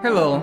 Hello. 0.00 0.38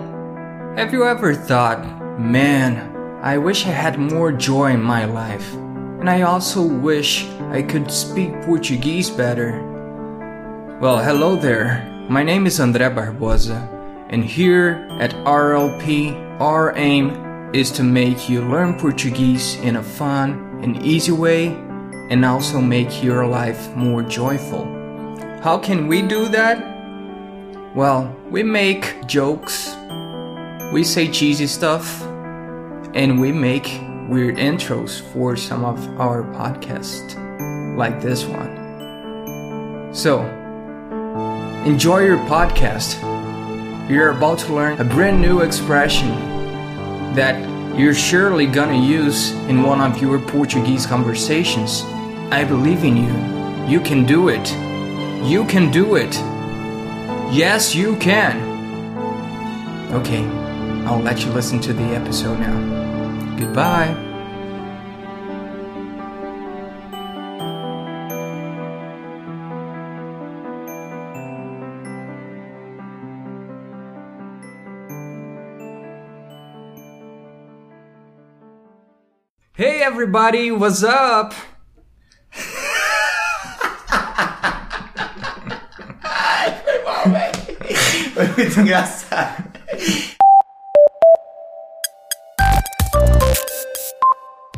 Have 0.76 0.92
you 0.92 1.08
ever 1.08 1.34
thought, 1.34 2.20
man, 2.20 2.76
I 3.24 3.38
wish 3.38 3.66
I 3.66 3.70
had 3.70 3.98
more 3.98 4.34
joy 4.34 4.72
in 4.74 4.82
my 4.82 5.06
life, 5.06 5.54
and 5.54 6.10
I 6.10 6.24
also 6.24 6.62
wish 6.62 7.26
I 7.56 7.62
could 7.62 7.90
speak 7.90 8.34
Portuguese 8.42 9.10
better? 9.10 9.64
Well, 10.82 11.00
hello 11.00 11.38
there. 11.38 11.88
My 12.10 12.22
name 12.22 12.46
is 12.46 12.60
André 12.60 12.94
Barbosa, 12.94 13.64
and 14.10 14.26
here 14.26 14.90
at 15.00 15.16
RLP, 15.24 16.42
our 16.42 16.76
aim 16.76 17.16
is 17.56 17.72
to 17.80 17.84
make 17.84 18.28
you 18.28 18.42
learn 18.42 18.78
Portuguese 18.78 19.56
in 19.62 19.78
a 19.78 19.84
fun 19.84 20.60
and 20.64 20.84
easy 20.84 21.14
way 21.14 21.48
and 22.12 22.26
also 22.26 22.60
make 22.60 23.02
your 23.02 23.26
life 23.26 23.74
more 23.74 24.02
joyful. 24.02 24.66
How 25.42 25.58
can 25.58 25.88
we 25.88 26.02
do 26.02 26.28
that? 26.28 26.75
Well, 27.76 28.16
we 28.30 28.42
make 28.42 29.06
jokes, 29.06 29.76
we 30.72 30.86
say 30.86 31.10
cheesy 31.12 31.46
stuff, 31.46 32.02
and 32.94 33.20
we 33.20 33.34
make 33.34 33.82
weird 34.08 34.38
intros 34.38 35.02
for 35.12 35.36
some 35.36 35.66
of 35.66 35.86
our 36.00 36.24
podcasts, 36.24 37.18
like 37.76 38.00
this 38.02 38.24
one. 38.24 39.94
So, 39.94 40.22
enjoy 41.66 42.06
your 42.06 42.20
podcast. 42.30 42.96
You're 43.90 44.12
about 44.12 44.40
to 44.40 44.56
learn 44.56 44.80
a 44.80 44.86
brand 44.86 45.22
new 45.22 45.42
expression 45.42 46.08
that 47.14 47.36
you're 47.78 47.94
surely 47.94 48.46
gonna 48.46 48.80
use 48.80 49.32
in 49.50 49.64
one 49.64 49.82
of 49.82 50.02
your 50.02 50.20
Portuguese 50.20 50.86
conversations. 50.86 51.82
I 52.32 52.46
believe 52.46 52.86
in 52.86 52.96
you. 52.96 53.68
You 53.68 53.82
can 53.82 54.06
do 54.06 54.30
it. 54.30 54.50
You 55.30 55.44
can 55.44 55.72
do 55.72 55.96
it. 55.98 56.18
Yes, 57.32 57.76
you 57.76 57.96
can. 57.98 58.38
Okay, 59.92 60.24
I'll 60.86 61.00
let 61.00 61.26
you 61.26 61.32
listen 61.32 61.60
to 61.62 61.74
the 61.74 61.84
episode 61.96 62.40
now. 62.40 63.38
Goodbye. 63.38 63.94
Hey 79.58 79.82
everybody, 79.82 80.52
what's 80.52 80.84
up? 80.84 81.34
Foi 88.16 88.26
muito 88.30 88.62
engraçado. 88.62 89.44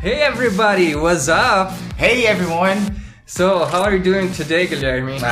Hey 0.00 0.22
everybody, 0.22 0.94
what's 0.94 1.28
up? 1.28 1.72
Hey 1.96 2.26
everyone. 2.26 2.78
So, 3.26 3.64
how 3.66 3.82
are 3.82 3.96
you 3.96 4.02
doing 4.02 4.32
today, 4.32 4.68
Guilherme? 4.68 5.20
Uh, 5.20 5.26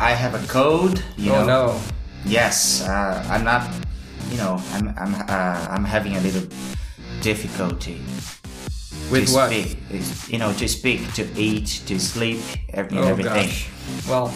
I 0.00 0.12
have 0.16 0.34
a 0.34 0.44
cold. 0.48 1.02
You 1.18 1.32
oh 1.32 1.44
know. 1.44 1.66
no. 1.66 1.80
Yes, 2.24 2.82
uh, 2.88 3.22
I'm 3.30 3.44
not. 3.44 3.68
You 4.30 4.38
know, 4.38 4.56
I'm 4.72 4.88
I'm 4.96 5.14
uh, 5.28 5.68
I'm 5.70 5.84
having 5.84 6.16
a 6.16 6.20
little 6.20 6.48
difficulty. 7.20 8.00
With 9.10 9.28
to 9.28 9.34
what? 9.34 9.52
Speak. 9.52 9.76
You 10.32 10.38
know, 10.38 10.52
to 10.54 10.66
speak, 10.66 11.12
to 11.14 11.28
eat, 11.36 11.82
to 11.86 12.00
sleep, 12.00 12.40
every, 12.72 12.96
Oh 12.98 13.04
everything. 13.04 13.48
gosh. 13.48 13.68
Well, 14.08 14.32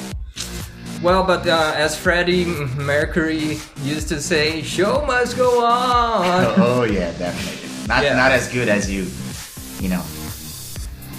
well, 1.03 1.25
but 1.25 1.47
uh, 1.47 1.73
as 1.77 1.97
Freddie 1.97 2.45
Mercury 2.77 3.59
used 3.83 4.09
to 4.09 4.21
say, 4.21 4.63
"Show 4.63 5.05
must 5.07 5.37
go 5.37 5.65
on." 5.65 6.45
Oh, 6.61 6.81
oh 6.81 6.85
yeah, 6.85 7.13
definitely. 7.19 7.69
Not 7.89 8.05
Yeah. 8.05 8.17
not 8.17 8.33
as 8.33 8.49
good 8.49 8.69
as 8.69 8.91
you. 8.91 9.07
You 9.81 9.89
know. 9.91 10.05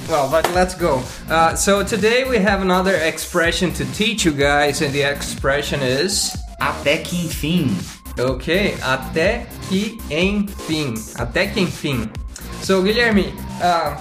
Well, 0.09 0.29
but 0.29 0.49
let's 0.53 0.75
go. 0.75 1.01
Uh, 1.29 1.55
so 1.55 1.83
today 1.83 2.25
we 2.27 2.37
have 2.37 2.61
another 2.61 2.95
expression 2.95 3.71
to 3.73 3.85
teach 3.93 4.25
you 4.25 4.31
guys, 4.31 4.81
and 4.81 4.93
the 4.93 5.03
expression 5.03 5.81
is 5.81 6.35
Até 6.59 7.03
que 7.03 7.25
enfim. 7.25 7.75
Ok, 8.19 8.75
até 8.81 9.45
que 9.69 9.97
enfim. 10.11 10.93
Até 11.17 11.51
que 11.53 11.61
enfim. 11.63 12.09
So, 12.61 12.83
Guilherme, 12.83 13.31
uh, 13.63 13.95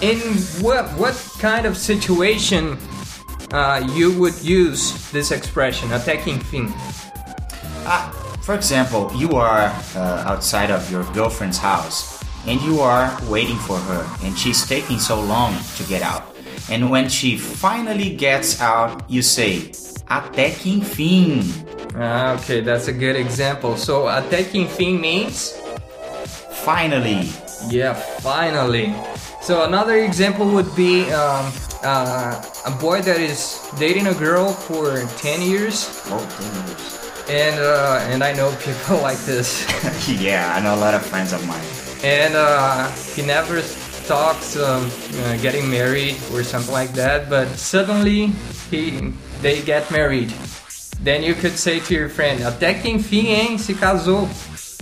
in 0.00 0.18
what 0.62 0.86
what 0.98 1.14
kind 1.40 1.66
of 1.66 1.76
situation 1.76 2.78
uh, 3.52 3.80
you 3.94 4.12
would 4.18 4.34
use 4.42 4.92
this 5.12 5.30
expression, 5.30 5.88
até 5.92 6.16
que 6.22 6.30
enfim? 6.32 6.72
Ah, 7.86 8.10
for 8.42 8.54
example, 8.54 9.10
you 9.14 9.32
are 9.36 9.72
uh, 9.96 10.24
outside 10.26 10.70
of 10.70 10.90
your 10.90 11.04
girlfriend's 11.12 11.58
house 11.58 12.22
and 12.46 12.60
you 12.62 12.80
are 12.80 13.10
waiting 13.28 13.56
for 13.58 13.78
her 13.78 14.04
and 14.24 14.36
she's 14.38 14.66
taking 14.66 14.98
so 14.98 15.20
long 15.20 15.54
to 15.76 15.82
get 15.84 16.02
out. 16.02 16.22
And 16.70 16.90
when 16.90 17.08
she 17.08 17.36
finally 17.36 18.14
gets 18.16 18.60
out, 18.60 19.02
you 19.08 19.22
say, 19.22 19.70
Até 20.10 20.50
que 20.58 20.72
enfim. 20.80 21.42
Ah, 21.96 22.34
okay, 22.34 22.60
that's 22.60 22.88
a 22.88 22.92
good 22.92 23.16
example. 23.16 23.76
So, 23.76 24.06
até 24.06 24.44
que 24.50 24.60
enfim 24.66 25.00
means 25.00 25.54
Finally. 26.64 27.30
yeah, 27.70 27.94
finally. 27.94 28.92
So 29.40 29.62
another 29.64 29.98
example 29.98 30.46
would 30.50 30.74
be 30.74 31.08
um, 31.12 31.52
uh, 31.86 32.42
a 32.66 32.70
boy 32.82 33.00
that 33.02 33.20
is 33.20 33.62
dating 33.78 34.08
a 34.08 34.14
girl 34.14 34.52
for 34.52 34.98
10 35.22 35.40
years, 35.42 35.86
Oh, 36.10 36.18
and 37.30 37.58
uh, 37.58 38.10
and 38.10 38.22
I 38.22 38.32
know 38.34 38.50
people 38.62 38.98
like 39.08 39.18
this. 39.26 39.62
yeah, 40.08 40.52
I 40.54 40.60
know 40.60 40.74
a 40.74 40.80
lot 40.82 40.94
of 40.94 41.02
friends 41.06 41.32
of 41.32 41.40
mine. 41.46 41.62
and 42.04 42.34
uh, 42.36 42.90
he 43.14 43.22
never 43.22 43.62
talks 44.06 44.54
um, 44.56 44.90
uh, 45.24 45.36
getting 45.42 45.68
married 45.70 46.14
or 46.32 46.44
something 46.44 46.70
like 46.72 46.92
that 46.92 47.26
but 47.28 47.48
suddenly 47.58 48.30
he 48.70 49.12
they 49.42 49.62
get 49.62 49.90
married. 49.90 50.30
Then 51.02 51.22
you 51.24 51.34
could 51.34 51.58
say 51.58 51.80
to 51.80 51.94
your 51.94 52.08
friend 52.08 52.38
até 52.44 52.74
que 52.80 52.90
enfim 52.94 53.26
hein 53.26 53.58
se 53.58 53.74
casou. 53.74 54.28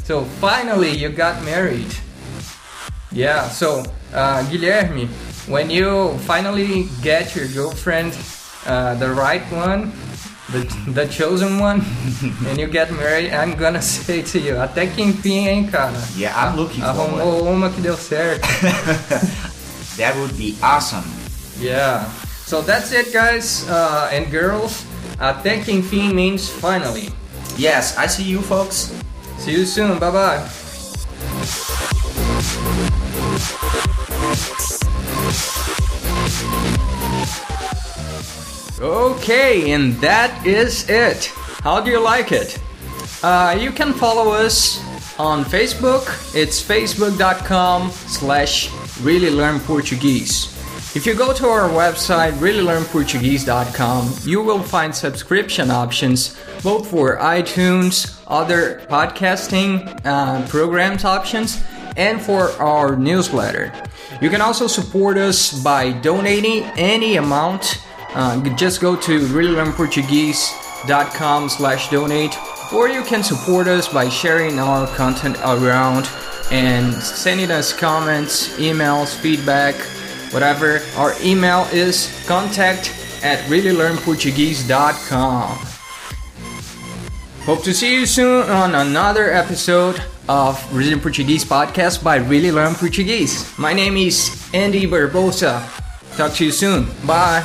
So 0.05 0.25
finally 0.41 0.91
you 0.93 1.09
got 1.09 1.41
married. 1.45 1.89
Yeah 3.13 3.49
so 3.49 3.85
uh, 4.13 4.43
Guilherme 4.51 5.09
when 5.47 5.71
you 5.71 6.17
finally 6.27 6.89
get 7.03 7.35
your 7.37 7.47
girlfriend 7.49 8.17
uh, 8.67 8.95
the 8.97 9.09
right 9.11 9.43
one 9.53 9.93
the, 10.53 10.61
the 10.93 11.07
chosen 11.09 11.59
one 11.59 11.83
and 12.49 12.59
you 12.59 12.67
get 12.67 12.91
married 12.93 13.33
I'm 13.33 13.55
gonna 13.57 13.83
say 14.05 14.23
to 14.23 14.39
you 14.39 14.55
até 14.57 14.87
que 14.95 15.03
enfim 15.03 15.47
hein 15.49 15.69
cara 15.71 15.93
Yeah, 16.17 16.33
I'm 16.37 16.57
looking 16.57 16.83
for 16.83 16.93
one. 16.97 17.21
Arrumou 17.21 17.53
uma 17.53 17.71
que 17.71 17.81
deu 17.81 17.97
certo. 17.97 18.47
That 19.97 20.17
would 20.17 20.37
be 20.37 20.57
awesome. 20.63 21.05
yeah. 21.61 22.05
So 22.47 22.61
that's 22.61 22.93
it, 22.93 23.13
guys 23.13 23.65
uh, 23.71 24.11
and 24.13 24.31
girls. 24.31 24.85
Até 25.19 25.63
que 25.65 25.73
enfim 25.73 26.13
means 26.13 26.49
finally. 26.49 27.11
Yes, 27.57 27.97
I 27.97 28.07
see 28.09 28.25
you 28.25 28.43
folks. 28.43 28.91
See 29.39 29.53
you 29.53 29.65
soon. 29.65 29.99
Bye 29.99 30.11
bye. 30.11 30.43
Okay, 38.81 39.73
and 39.73 39.95
that 40.01 40.45
is 40.47 40.89
it. 40.91 41.27
How 41.63 41.81
do 41.81 41.91
you 41.91 42.01
like 42.01 42.33
it? 42.33 42.59
Uh, 43.23 43.57
you 43.59 43.71
can 43.71 43.93
follow 43.95 44.33
us 44.33 44.79
on 45.19 45.45
Facebook. 45.45 46.05
It's 46.35 46.63
facebook.com 46.63 47.91
slash 47.91 48.71
really 49.01 49.31
learn 49.31 49.61
Portuguese. 49.61 50.53
If 50.95 51.07
you 51.07 51.15
go 51.15 51.33
to 51.33 51.49
our 51.49 51.69
website 51.71 52.33
reallylearnportuguese.com, 52.35 54.15
you 54.25 54.43
will 54.43 54.63
find 54.63 54.95
subscription 54.95 55.71
options 55.71 56.37
both 56.63 56.89
for 56.89 57.17
iTunes, 57.17 58.23
other 58.27 58.81
podcasting 58.89 60.01
uh, 60.05 60.47
programs 60.49 61.05
options, 61.05 61.63
and 61.97 62.21
for 62.21 62.51
our 62.61 62.97
newsletter. 62.97 63.73
You 64.21 64.29
can 64.31 64.41
also 64.41 64.67
support 64.67 65.17
us 65.19 65.53
by 65.63 65.93
donating 65.93 66.65
any 66.77 67.15
amount. 67.17 67.81
Uh, 68.15 68.41
just 68.57 68.81
go 68.81 68.97
to 68.97 69.21
reallylearnportuguese.com 69.21 71.49
slash 71.49 71.91
donate 71.91 72.37
or 72.73 72.89
you 72.89 73.03
can 73.03 73.23
support 73.23 73.69
us 73.69 73.87
by 73.89 74.09
sharing 74.09 74.59
our 74.59 74.87
content 74.97 75.37
around 75.45 76.09
and 76.51 76.95
sending 76.95 77.51
us 77.51 77.71
comments, 77.73 78.59
emails, 78.59 79.15
feedback, 79.15 79.75
whatever. 80.33 80.81
Our 80.97 81.15
email 81.23 81.69
is 81.73 82.11
contact 82.27 82.93
at 83.23 83.39
reallylearnportuguese.com. 83.49 85.74
Hope 87.45 87.63
to 87.65 87.75
see 87.75 87.93
you 87.95 88.07
soon 88.07 88.49
on 88.49 88.75
another 88.75 89.31
episode 89.31 90.03
of 90.31 90.57
Brazilian 90.71 91.01
Portuguese 91.01 91.45
podcast 91.45 92.03
by 92.03 92.17
Really 92.17 92.51
Learn 92.51 92.75
Portuguese. 92.75 93.53
My 93.59 93.75
name 93.75 93.99
is 93.99 94.49
Andy 94.55 94.87
Barbosa. 94.87 95.61
Talk 96.17 96.33
to 96.35 96.47
you 96.47 96.53
soon. 96.53 96.89
Bye. 97.07 97.45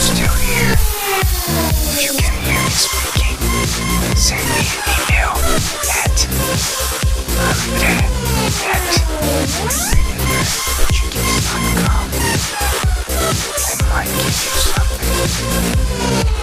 Still 0.00 0.32
here, 0.34 0.76
you 2.00 2.12
can 2.18 2.41
Música 15.22 16.41